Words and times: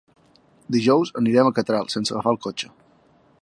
Dijous 0.75 1.11
anirem 1.21 1.49
a 1.49 1.53
Catral 1.59 1.93
sense 1.97 2.15
agafar 2.17 2.35
el 2.37 2.41
cotxe. 2.47 2.73